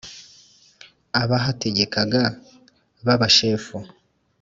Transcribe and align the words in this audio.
abahategekaga 1.21 2.21
b’abashefu 3.05 3.77